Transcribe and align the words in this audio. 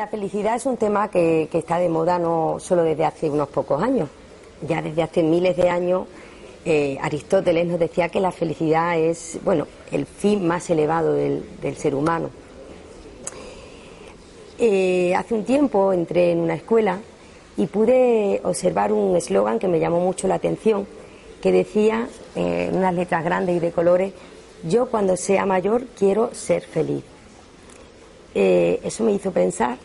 La 0.00 0.06
felicidad 0.06 0.56
es 0.56 0.64
un 0.64 0.78
tema 0.78 1.10
que, 1.10 1.46
está 1.52 1.78
de 1.78 1.90
moda 1.90 2.18
no 2.18 2.56
solo 2.58 2.84
desde 2.84 3.04
hace 3.04 3.28
unos 3.28 3.50
pocos 3.50 3.82
años. 3.82 4.08
Ya 4.66 4.80
desde 4.80 5.02
hace 5.02 5.22
miles 5.22 5.58
de 5.58 5.68
años 5.68 6.06
eh, 6.64 6.96
Aristóteles 7.02 7.66
nos 7.66 7.78
decía 7.78 8.08
que 8.08 8.18
la 8.18 8.32
felicidad 8.32 8.98
es, 8.98 9.38
bueno, 9.44 9.66
el 9.92 10.06
fin 10.06 10.48
más 10.48 10.70
elevado 10.70 11.12
del, 11.12 11.44
ser 11.76 11.94
humano. 11.94 12.30
Eh, 14.58 15.14
hace 15.14 15.34
un 15.34 15.44
tiempo 15.44 15.92
entré 15.92 16.32
en 16.32 16.38
una 16.38 16.54
escuela 16.54 16.98
y 17.58 17.66
pude 17.66 18.40
observar 18.42 18.94
un 18.94 19.14
eslogan 19.16 19.58
que 19.58 19.68
me 19.68 19.80
llamó 19.80 20.00
mucho 20.00 20.26
la 20.26 20.36
atención, 20.36 20.86
que 21.42 21.52
decía, 21.52 22.08
eh, 22.36 22.68
en 22.70 22.78
unas 22.78 22.94
letras 22.94 23.22
grandes 23.22 23.54
y 23.54 23.60
de 23.60 23.70
colores, 23.70 24.14
yo 24.66 24.86
cuando 24.86 25.18
sea 25.18 25.44
mayor 25.44 25.84
quiero 25.94 26.32
ser 26.32 26.62
feliz. 26.62 27.04
Eh, 28.34 28.80
eso 28.82 29.04
me 29.04 29.12
hizo 29.12 29.30
pensar 29.30 29.76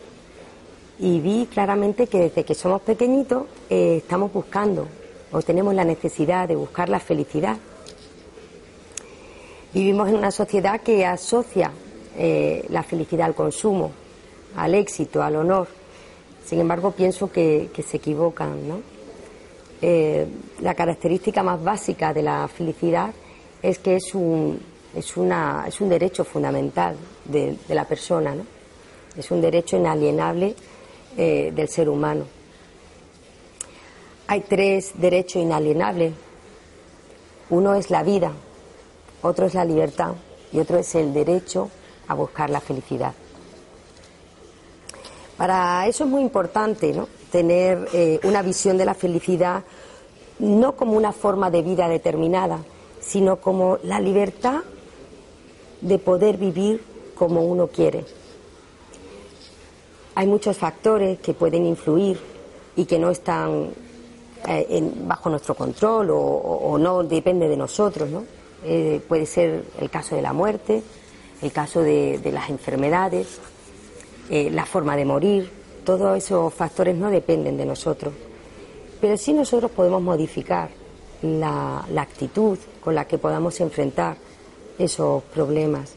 y 0.98 1.20
vi 1.20 1.46
claramente 1.46 2.06
que 2.06 2.18
desde 2.18 2.44
que 2.44 2.54
somos 2.54 2.80
pequeñitos 2.82 3.44
eh, 3.68 3.96
estamos 3.98 4.32
buscando 4.32 4.88
o 5.30 5.42
tenemos 5.42 5.74
la 5.74 5.84
necesidad 5.84 6.48
de 6.48 6.56
buscar 6.56 6.88
la 6.88 7.00
felicidad. 7.00 7.56
Vivimos 9.74 10.08
en 10.08 10.14
una 10.14 10.30
sociedad 10.30 10.80
que 10.80 11.04
asocia 11.04 11.70
eh, 12.16 12.64
la 12.70 12.82
felicidad 12.82 13.26
al 13.26 13.34
consumo, 13.34 13.90
al 14.56 14.74
éxito, 14.74 15.22
al 15.22 15.36
honor. 15.36 15.68
Sin 16.46 16.60
embargo, 16.60 16.92
pienso 16.92 17.30
que, 17.30 17.68
se 17.86 17.96
equivocan. 17.98 18.66
¿no? 18.66 18.80
Eh, 19.82 20.26
la 20.60 20.74
característica 20.74 21.42
más 21.42 21.62
básica 21.62 22.14
de 22.14 22.22
la 22.22 22.48
felicidad 22.48 23.12
es 23.60 23.78
que 23.80 23.96
es 23.96 24.14
un, 24.14 24.58
es 24.94 25.16
una, 25.18 25.64
es 25.68 25.78
un 25.80 25.90
derecho 25.90 26.24
fundamental 26.24 26.96
de, 27.26 27.56
de 27.68 27.74
la 27.74 27.84
persona, 27.84 28.34
¿no? 28.34 28.44
es 29.18 29.30
un 29.30 29.40
derecho 29.40 29.76
inalienable 29.76 30.54
eh, 31.16 31.52
del 31.54 31.68
ser 31.68 31.88
humano. 31.88 32.24
Hay 34.26 34.40
tres 34.40 34.92
derechos 34.94 35.42
inalienables. 35.42 36.12
Uno 37.50 37.74
es 37.74 37.90
la 37.90 38.02
vida, 38.02 38.32
otro 39.22 39.46
es 39.46 39.54
la 39.54 39.64
libertad 39.64 40.14
y 40.52 40.58
otro 40.58 40.78
es 40.78 40.94
el 40.96 41.14
derecho 41.14 41.70
a 42.08 42.14
buscar 42.14 42.50
la 42.50 42.60
felicidad. 42.60 43.12
Para 45.36 45.86
eso 45.86 46.04
es 46.04 46.10
muy 46.10 46.22
importante 46.22 46.92
¿no? 46.92 47.08
tener 47.30 47.88
eh, 47.92 48.18
una 48.24 48.42
visión 48.42 48.78
de 48.78 48.84
la 48.84 48.94
felicidad 48.94 49.62
no 50.38 50.76
como 50.76 50.92
una 50.92 51.12
forma 51.12 51.50
de 51.50 51.62
vida 51.62 51.88
determinada, 51.88 52.58
sino 53.00 53.36
como 53.36 53.78
la 53.82 54.00
libertad 54.00 54.62
de 55.80 55.98
poder 55.98 56.36
vivir 56.36 56.82
como 57.14 57.44
uno 57.44 57.68
quiere. 57.68 58.04
Hay 60.16 60.26
muchos 60.26 60.56
factores 60.56 61.18
que 61.18 61.34
pueden 61.34 61.66
influir 61.66 62.18
y 62.74 62.86
que 62.86 62.98
no 62.98 63.10
están 63.10 63.68
eh, 64.48 64.92
bajo 65.02 65.28
nuestro 65.28 65.54
control 65.54 66.08
o, 66.10 66.78
no 66.78 67.04
depende 67.04 67.46
de 67.46 67.56
nosotros. 67.58 68.08
¿no? 68.08 68.24
Eh, 68.64 69.02
puede 69.06 69.26
ser 69.26 69.62
el 69.78 69.90
caso 69.90 70.16
de 70.16 70.22
la 70.22 70.32
muerte, 70.32 70.82
el 71.42 71.52
caso 71.52 71.82
de, 71.82 72.18
las 72.32 72.48
enfermedades, 72.48 73.38
eh, 74.30 74.50
la 74.50 74.64
forma 74.64 74.96
de 74.96 75.04
morir. 75.04 75.50
Todos 75.84 76.16
esos 76.16 76.52
factores 76.54 76.96
no 76.96 77.10
dependen 77.10 77.58
de 77.58 77.66
nosotros. 77.66 78.14
Pero 78.98 79.18
sí 79.18 79.34
nosotros 79.34 79.70
podemos 79.70 80.00
modificar 80.00 80.70
la 81.20 81.84
actitud 81.98 82.56
con 82.80 82.94
la 82.94 83.04
que 83.04 83.18
podamos 83.18 83.60
enfrentar 83.60 84.16
esos 84.78 85.22
problemas. 85.24 85.94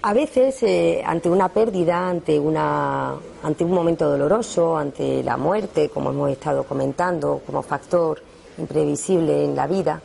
A 0.00 0.12
veces, 0.12 0.62
eh, 0.62 1.02
ante 1.04 1.28
una 1.28 1.48
pérdida, 1.48 2.08
ante, 2.08 2.38
una, 2.38 3.16
ante 3.42 3.64
un 3.64 3.72
momento 3.72 4.08
doloroso, 4.08 4.76
ante 4.76 5.24
la 5.24 5.36
muerte, 5.36 5.88
como 5.88 6.10
hemos 6.10 6.30
estado 6.30 6.62
comentando, 6.62 7.42
como 7.44 7.62
factor 7.62 8.22
imprevisible 8.58 9.44
en 9.44 9.56
la 9.56 9.66
vida, 9.66 10.00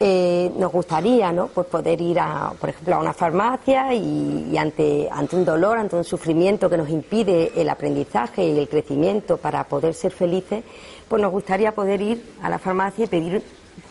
eh, 0.00 0.50
nos 0.58 0.72
gustaría 0.72 1.30
¿no? 1.32 1.46
pues 1.46 1.68
poder 1.68 2.00
ir, 2.00 2.18
a, 2.18 2.52
por 2.58 2.70
ejemplo, 2.70 2.96
a 2.96 2.98
una 2.98 3.12
farmacia 3.12 3.94
y, 3.94 4.50
y 4.50 4.58
ante, 4.58 5.08
ante 5.08 5.36
un 5.36 5.44
dolor, 5.44 5.78
ante 5.78 5.94
un 5.94 6.04
sufrimiento 6.04 6.68
que 6.68 6.76
nos 6.76 6.88
impide 6.88 7.52
el 7.54 7.68
aprendizaje 7.70 8.44
y 8.44 8.58
el 8.58 8.68
crecimiento 8.68 9.36
para 9.36 9.62
poder 9.68 9.94
ser 9.94 10.10
felices, 10.10 10.64
pues 11.08 11.22
nos 11.22 11.30
gustaría 11.30 11.72
poder 11.72 12.00
ir 12.00 12.34
a 12.42 12.50
la 12.50 12.58
farmacia 12.58 13.04
y 13.04 13.08
pedir, 13.08 13.40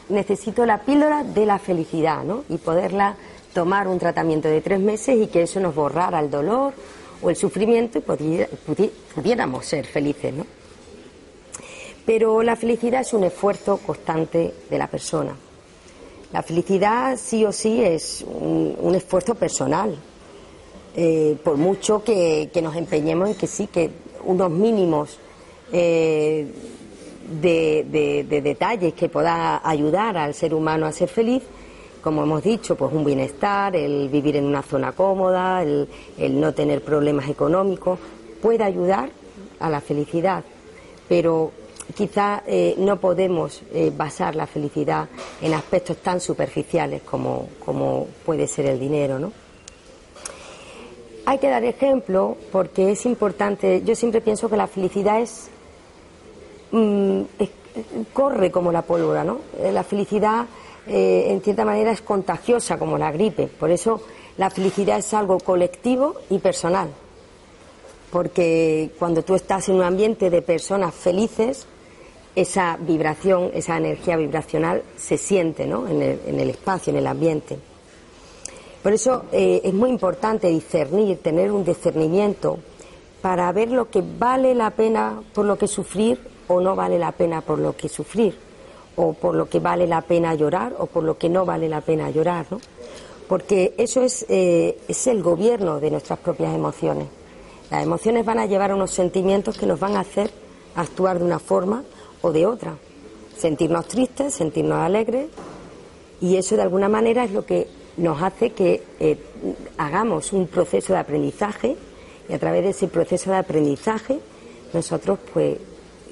necesito 0.10 0.66
la 0.66 0.80
píldora 0.80 1.24
de 1.24 1.46
la 1.46 1.58
felicidad, 1.58 2.26
¿no? 2.26 2.44
y 2.50 2.58
poderla 2.58 3.16
tomar 3.54 3.88
un 3.88 4.00
tratamiento 4.00 4.48
de 4.48 4.62
tres 4.62 4.80
meses 4.80 5.18
y 5.22 5.28
que 5.28 5.44
eso 5.44 5.60
nos 5.60 5.76
borrara 5.76 6.20
el 6.20 6.30
dolor 6.30 6.74
o 7.22 7.30
el 7.30 7.36
sufrimiento 7.36 8.00
y 8.00 8.02
pudiéramos 9.16 9.66
ser 9.66 9.86
felices. 9.86 10.34
¿no? 10.34 10.46
Pero 12.06 12.44
la 12.44 12.56
felicidad 12.56 13.02
es 13.02 13.14
un 13.14 13.24
esfuerzo 13.24 13.78
constante 13.78 14.54
de 14.70 14.78
la 14.78 14.88
persona. 14.88 15.36
La 16.34 16.42
felicidad 16.44 17.18
sí 17.18 17.46
o 17.46 17.52
sí 17.52 17.82
es 17.82 18.26
un, 18.28 18.94
esfuerzo 18.96 19.36
personal. 19.36 19.96
Eh, 20.96 21.38
por 21.44 21.58
mucho 21.58 22.04
que, 22.04 22.50
que 22.54 22.62
nos 22.62 22.76
empeñemos 22.76 23.30
en 23.30 23.36
que 23.36 23.48
sí, 23.48 23.68
que 23.68 23.90
unos 24.26 24.50
mínimos 24.52 25.18
eh, 25.72 26.46
de, 27.42 27.86
de- 27.90 28.24
de 28.30 28.42
detalles 28.42 28.94
que 28.94 29.10
pueda 29.10 29.62
ayudar 29.68 30.18
al 30.18 30.34
ser 30.34 30.54
humano 30.54 30.86
a 30.86 30.92
ser 30.92 31.08
feliz, 31.10 31.42
como 32.04 32.24
hemos 32.24 32.44
dicho, 32.44 32.76
pues 32.76 32.92
un 32.94 33.06
bienestar, 33.06 33.76
el 33.76 34.10
vivir 34.10 34.36
en 34.36 34.46
una 34.46 34.62
zona 34.62 34.92
cómoda, 34.92 35.64
el, 35.64 35.88
el 36.18 36.40
no 36.40 36.54
tener 36.54 36.84
problemas 36.84 37.30
económicos, 37.30 37.98
puede 38.42 38.64
ayudar 38.64 39.10
a 39.60 39.70
la 39.70 39.80
felicidad. 39.82 40.44
Pero 41.08 41.52
quizá 41.96 42.44
eh, 42.48 42.76
no 42.78 42.98
podemos 43.00 43.62
eh, 43.74 43.92
basar 43.96 44.36
la 44.36 44.48
felicidad 44.48 45.08
en 45.42 45.54
aspectos 45.54 45.98
tan 45.98 46.20
superficiales 46.20 47.02
como, 47.04 47.48
puede 48.26 48.48
ser 48.48 48.66
el 48.68 48.80
dinero, 48.80 49.20
¿no? 49.20 49.32
Hay 51.26 51.38
que 51.38 51.50
dar 51.50 51.64
ejemplo 51.64 52.36
porque 52.52 52.92
es 52.92 53.06
importante. 53.06 53.82
Yo 53.86 53.96
siempre 53.96 54.20
pienso 54.20 54.50
que 54.50 54.58
la 54.58 54.68
felicidad 54.68 55.22
es, 55.22 55.50
mm, 56.72 57.22
corre 58.12 58.52
como 58.52 58.72
la 58.72 58.82
pólvora, 58.82 59.24
¿no? 59.24 59.40
Eh, 59.58 59.72
La 59.72 59.84
felicidad, 59.84 60.46
eh, 60.88 61.28
en 61.30 61.42
cierta 61.42 61.66
manera, 61.66 61.92
es 61.92 62.02
contagiosa 62.02 62.78
como 62.78 62.98
la 62.98 63.12
gripe. 63.12 63.48
Por 63.48 63.72
eso 63.72 64.02
la 64.38 64.50
felicidad 64.50 65.00
es 65.00 65.14
algo 65.14 65.40
colectivo 65.40 66.16
y 66.30 66.40
personal. 66.40 66.90
Porque 68.12 68.92
cuando 69.00 69.24
tú 69.24 69.36
estás 69.36 69.70
en 69.70 69.76
un 69.76 69.84
ambiente 69.84 70.30
de 70.30 70.42
personas 70.42 70.94
felices, 70.94 71.66
esa 72.36 72.78
vibración, 72.80 73.52
esa 73.54 73.78
energía 73.78 74.18
vibracional 74.18 74.84
se 74.98 75.18
siente 75.18 75.68
¿no? 75.68 75.88
en, 75.88 76.02
el, 76.02 76.50
espacio, 76.50 76.92
en 76.92 76.98
el 76.98 77.08
ambiente. 77.08 77.58
Por 78.82 78.94
eso 78.94 79.26
eh, 79.32 79.62
es 79.64 79.74
muy 79.74 79.90
importante 79.90 80.48
discernir, 80.48 81.20
tener 81.20 81.52
un 81.52 81.64
discernimiento 81.64 82.60
para 83.22 83.52
ver 83.52 83.72
lo 83.72 83.90
que 83.90 84.04
vale 84.20 84.54
la 84.54 84.72
pena 84.72 85.24
por 85.34 85.46
lo 85.46 85.58
que 85.58 85.68
sufrir 85.68 86.20
o 86.48 86.60
no 86.60 86.76
vale 86.76 87.00
la 87.00 87.14
pena 87.14 87.42
por 87.42 87.60
lo 87.60 87.76
que 87.76 87.88
sufrir, 87.88 88.36
o 88.96 89.14
por 89.14 89.36
lo 89.36 89.50
que 89.50 89.60
vale 89.60 89.88
la 89.88 90.02
pena 90.02 90.36
llorar 90.36 90.76
o 90.78 90.86
por 90.86 91.04
lo 91.04 91.18
que 91.18 91.30
no 91.30 91.46
vale 91.46 91.70
la 91.70 91.82
pena 91.82 92.10
llorar, 92.10 92.46
¿no? 92.50 92.60
Porque 93.28 93.74
eso 93.78 94.02
es, 94.02 94.26
eh, 94.30 94.78
es 94.88 95.08
el 95.08 95.24
gobierno 95.24 95.80
de 95.80 95.92
nuestras 95.92 96.20
propias 96.20 96.54
emociones. 96.54 97.08
Las 97.72 97.84
emociones 97.84 98.26
van 98.26 98.40
a 98.40 98.46
llevar 98.46 98.72
a 98.72 98.76
unos 98.76 98.92
sentimientos 98.92 99.58
que 99.58 99.66
nos 99.66 99.80
van 99.80 99.96
a 99.96 100.02
hacer 100.02 100.30
actuar 100.76 101.20
de 101.20 101.26
una 101.26 101.40
forma 101.40 101.84
o 102.22 102.32
de 102.32 102.46
otra. 102.46 102.76
Sentirnos 103.38 103.88
tristes, 103.88 104.34
sentirnos 104.34 104.78
alegres, 104.78 105.28
y 106.22 106.38
eso 106.38 106.56
de 106.56 106.62
alguna 106.62 106.88
manera 106.88 107.24
es 107.24 107.32
lo 107.32 107.46
que 107.46 107.68
nos 107.98 108.22
hace 108.22 108.52
que 108.52 108.84
eh, 109.00 109.18
hagamos 109.78 110.34
un 110.34 110.48
proceso 110.48 110.94
de 110.94 111.00
aprendizaje 111.00 111.76
y 112.30 112.34
a 112.34 112.40
través 112.40 112.64
de 112.64 112.70
ese 112.70 112.88
proceso 112.88 113.32
de 113.32 113.38
aprendizaje 113.38 114.20
nosotros 114.74 115.20
pues 115.34 115.58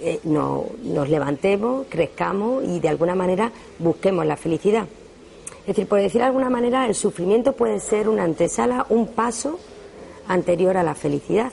eh, 0.01 0.19
no- 0.23 0.65
nos 0.83 1.07
levantemos, 1.09 1.85
crezcamos 1.89 2.63
y 2.65 2.79
de 2.79 2.89
alguna 2.89 3.15
manera 3.15 3.51
busquemos 3.79 4.25
la 4.25 4.35
felicidad. 4.35 4.87
Es 5.61 5.67
decir, 5.67 5.87
por 5.87 5.99
decir 6.01 6.19
de 6.21 6.27
alguna 6.27 6.49
manera, 6.49 6.87
el 6.87 6.95
sufrimiento 6.95 7.53
puede 7.53 7.79
ser 7.79 8.09
una 8.09 8.23
antesala, 8.23 8.85
un 8.89 9.07
paso 9.07 9.59
anterior 10.27 10.75
a 10.75 10.83
la 10.83 10.95
felicidad. 10.95 11.51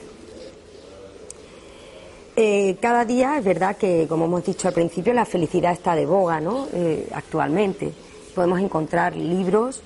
Eh, 2.35 2.77
cada 2.81 3.03
día 3.05 3.37
es 3.37 3.43
verdad 3.43 3.75
que, 3.77 4.05
como 4.07 4.25
hemos 4.25 4.45
dicho 4.45 4.67
al 4.67 4.73
principio, 4.73 5.13
la 5.13 5.25
felicidad 5.25 5.73
está 5.73 5.93
de 5.93 6.05
boga, 6.05 6.39
¿no? 6.39 6.67
Eh, 6.73 7.07
actualmente 7.13 7.91
podemos 8.33 8.59
encontrar 8.61 9.15
libros, 9.15 9.81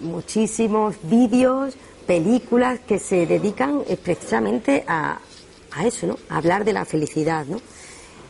muchísimos 0.00 0.96
vídeos, 1.02 1.74
películas 2.06 2.80
que 2.80 2.98
se 2.98 3.26
dedican 3.26 3.82
precisamente 4.04 4.84
a, 4.86 5.18
a 5.72 5.86
eso, 5.86 6.06
¿no? 6.06 6.16
Hablar 6.28 6.64
de 6.64 6.72
la 6.72 6.84
felicidad, 6.84 7.46
¿no? 7.46 7.60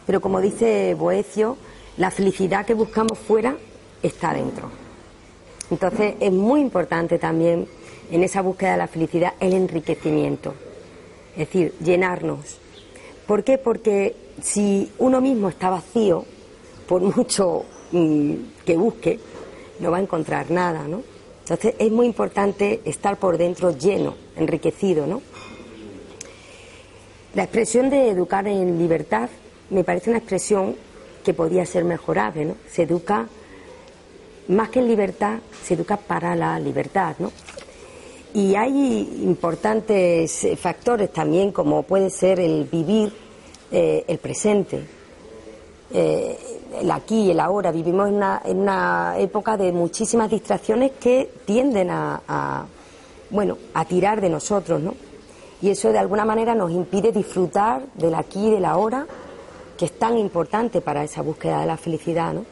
Pero 0.06 0.20
como 0.20 0.40
dice 0.40 0.94
Boecio, 0.94 1.56
la 1.96 2.10
felicidad 2.10 2.66
que 2.66 2.74
buscamos 2.74 3.18
fuera 3.18 3.56
está 4.02 4.34
dentro. 4.34 4.70
Entonces 5.70 6.14
es 6.20 6.32
muy 6.32 6.60
importante 6.60 7.18
también 7.18 7.68
en 8.10 8.24
esa 8.24 8.42
búsqueda 8.42 8.72
de 8.72 8.78
la 8.78 8.88
felicidad 8.88 9.34
el 9.38 9.52
enriquecimiento, 9.52 10.54
es 11.32 11.46
decir, 11.46 11.74
llenarnos. 11.82 12.58
¿Por 13.26 13.44
qué? 13.44 13.58
Porque 13.58 14.16
si 14.42 14.90
uno 14.98 15.20
mismo 15.20 15.48
está 15.48 15.70
vacío, 15.70 16.24
por 16.88 17.00
mucho 17.16 17.64
mm, 17.92 18.34
que 18.64 18.76
busque, 18.76 19.20
no 19.78 19.90
va 19.90 19.98
a 19.98 20.02
encontrar 20.02 20.50
nada, 20.50 20.88
¿no? 20.88 21.02
Entonces 21.42 21.74
es 21.78 21.90
muy 21.90 22.06
importante 22.06 22.80
estar 22.84 23.16
por 23.16 23.38
dentro 23.38 23.76
lleno, 23.76 24.14
enriquecido, 24.36 25.06
¿no? 25.06 25.22
La 27.34 27.44
expresión 27.44 27.90
de 27.90 28.10
educar 28.10 28.48
en 28.48 28.76
libertad 28.76 29.28
me 29.70 29.84
parece 29.84 30.10
una 30.10 30.18
expresión 30.18 30.74
que 31.24 31.32
podría 31.32 31.64
ser 31.64 31.84
mejorable, 31.84 32.44
¿no? 32.44 32.56
Se 32.68 32.82
educa 32.82 33.28
más 34.48 34.68
que 34.70 34.80
en 34.80 34.88
libertad, 34.88 35.38
se 35.62 35.74
educa 35.74 35.96
para 35.96 36.34
la 36.34 36.58
libertad, 36.58 37.14
¿no? 37.20 37.30
Y 38.34 38.56
hay 38.56 39.20
importantes 39.22 40.48
factores 40.58 41.12
también, 41.12 41.52
como 41.52 41.84
puede 41.84 42.10
ser 42.10 42.40
el 42.40 42.64
vivir 42.64 43.12
eh, 43.70 44.04
el 44.08 44.18
presente, 44.18 44.84
eh, 45.92 46.36
el 46.80 46.90
aquí 46.90 47.26
y 47.26 47.30
el 47.30 47.38
ahora. 47.38 47.70
Vivimos 47.70 48.08
en 48.08 48.58
una, 48.58 49.14
época 49.18 49.56
de 49.56 49.70
muchísimas 49.70 50.30
distracciones 50.30 50.92
que 50.98 51.30
tienden 51.44 51.90
a, 51.90 52.22
a, 52.26 52.66
bueno, 53.30 53.56
a 53.74 53.84
tirar 53.84 54.20
de 54.20 54.30
nosotros, 54.30 54.80
¿no? 54.80 55.09
Y 55.62 55.70
eso 55.70 55.92
de 55.92 55.98
alguna 55.98 56.24
manera 56.24 56.54
nos 56.54 56.70
impide 56.70 57.12
disfrutar 57.12 57.82
del 57.94 58.14
aquí 58.14 58.46
y 58.46 58.50
del 58.50 58.64
ahora, 58.64 59.06
que 59.76 59.84
es 59.84 59.98
tan 59.98 60.16
importante 60.16 60.80
para 60.80 61.04
esa 61.04 61.22
búsqueda 61.22 61.60
de 61.60 61.66
la 61.66 61.76
felicidad, 61.76 62.32
¿no? 62.32 62.44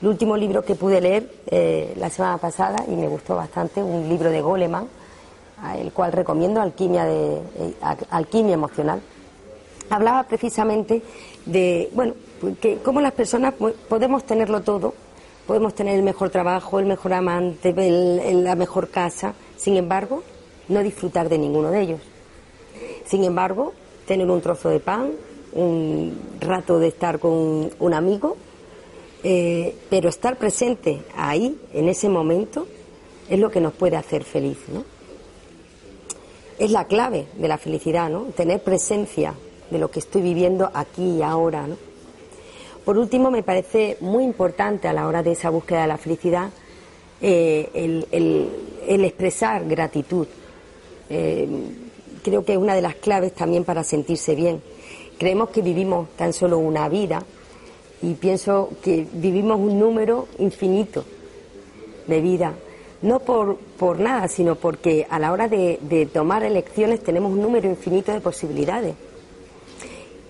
El 0.00 0.08
último 0.08 0.36
libro 0.36 0.64
que 0.64 0.76
pude 0.76 1.00
leer 1.00 1.28
eh, 1.50 1.92
la 1.96 2.08
semana 2.08 2.38
pasada 2.38 2.84
y 2.86 2.92
me 2.92 3.08
gustó 3.08 3.34
bastante, 3.34 3.82
un 3.82 4.08
libro 4.08 4.30
de 4.30 4.40
Goleman, 4.40 4.86
el 5.76 5.92
cual 5.92 6.12
recomiendo, 6.12 6.60
Alquimia, 6.60 7.04
de, 7.04 7.34
eh, 7.36 7.74
Alquimia 8.10 8.54
Emocional. 8.54 9.00
Hablaba 9.90 10.22
precisamente 10.22 11.02
de, 11.46 11.90
bueno, 11.94 12.14
que 12.60 12.78
cómo 12.78 13.00
las 13.00 13.12
personas 13.12 13.54
podemos 13.88 14.22
tenerlo 14.22 14.60
todo, 14.60 14.94
podemos 15.48 15.74
tener 15.74 15.96
el 15.96 16.04
mejor 16.04 16.30
trabajo, 16.30 16.78
el 16.78 16.86
mejor 16.86 17.14
amante, 17.14 17.72
la 17.72 18.54
mejor 18.54 18.90
casa, 18.90 19.34
sin 19.56 19.76
embargo, 19.76 20.22
no 20.68 20.82
disfrutar 20.82 21.28
de 21.28 21.38
ninguno 21.38 21.70
de 21.70 21.80
ellos. 21.80 22.00
Sin 23.06 23.24
embargo, 23.24 23.72
tener 24.06 24.30
un 24.30 24.40
trozo 24.40 24.68
de 24.68 24.80
pan, 24.80 25.12
un 25.52 26.18
rato 26.40 26.78
de 26.78 26.88
estar 26.88 27.18
con 27.18 27.70
un 27.78 27.94
amigo, 27.94 28.36
eh, 29.22 29.74
pero 29.90 30.08
estar 30.08 30.36
presente 30.36 31.02
ahí, 31.16 31.58
en 31.72 31.88
ese 31.88 32.08
momento, 32.08 32.66
es 33.28 33.38
lo 33.38 33.50
que 33.50 33.60
nos 33.60 33.72
puede 33.72 33.96
hacer 33.96 34.24
feliz, 34.24 34.58
¿no? 34.72 34.84
Es 36.58 36.70
la 36.70 36.86
clave 36.86 37.26
de 37.36 37.48
la 37.48 37.58
felicidad, 37.58 38.10
¿no? 38.10 38.24
Tener 38.36 38.62
presencia 38.62 39.34
de 39.70 39.78
lo 39.78 39.90
que 39.90 40.00
estoy 40.00 40.22
viviendo 40.22 40.70
aquí 40.74 41.18
y 41.18 41.22
ahora. 41.22 41.66
Por 42.84 42.98
último, 42.98 43.30
me 43.30 43.42
parece 43.42 43.96
muy 44.00 44.24
importante 44.24 44.88
a 44.88 44.92
la 44.92 45.06
hora 45.06 45.22
de 45.22 45.32
esa 45.32 45.50
búsqueda 45.50 45.82
de 45.82 45.88
la 45.88 45.98
felicidad 45.98 46.50
eh, 47.20 47.68
el, 47.74 49.04
expresar 49.04 49.66
gratitud. 49.66 50.26
Eh, 51.10 51.48
creo 52.22 52.44
que 52.44 52.52
es 52.52 52.58
una 52.58 52.74
de 52.74 52.82
las 52.82 52.96
claves 52.96 53.34
también 53.34 53.64
para 53.64 53.84
sentirse 53.84 54.34
bien. 54.34 54.60
Creemos 55.18 55.50
que 55.50 55.62
vivimos 55.62 56.10
tan 56.16 56.32
solo 56.32 56.58
una 56.58 56.88
vida 56.88 57.22
y 58.02 58.14
pienso 58.14 58.70
que 58.82 59.06
vivimos 59.12 59.58
un 59.58 59.78
número 59.78 60.28
infinito 60.38 61.04
de 62.06 62.20
vida, 62.20 62.54
no 63.02 63.20
por, 63.20 63.56
por 63.56 63.98
nada, 63.98 64.28
sino 64.28 64.54
porque 64.54 65.06
a 65.08 65.18
la 65.18 65.32
hora 65.32 65.48
de, 65.48 66.08
tomar 66.12 66.44
elecciones 66.44 67.02
tenemos 67.02 67.32
un 67.32 67.42
número 67.42 67.68
infinito 67.68 68.12
de 68.12 68.20
posibilidades. 68.20 68.94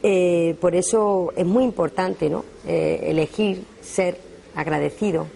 Eh, 0.02 0.56
por 0.60 0.76
eso 0.76 1.32
es 1.36 1.44
muy 1.44 1.64
importante 1.64 2.30
¿no? 2.30 2.44
Eh, 2.66 3.00
elegir 3.04 3.64
ser 3.82 4.18
agradecido. 4.54 5.26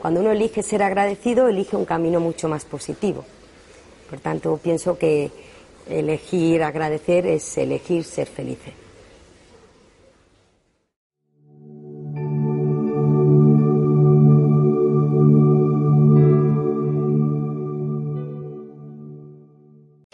Cuando 0.00 0.20
uno 0.20 0.30
elige 0.30 0.62
ser 0.62 0.82
agradecido, 0.82 1.48
elige 1.48 1.76
un 1.76 1.84
camino 1.84 2.20
mucho 2.20 2.48
más 2.48 2.64
positivo. 2.64 3.24
Por 4.12 4.20
tanto, 4.20 4.60
pienso 4.62 4.98
que 4.98 5.30
elegir 5.88 6.62
agradecer 6.62 7.26
es 7.26 7.56
elegir 7.56 8.04
ser 8.04 8.26
felices. 8.26 8.74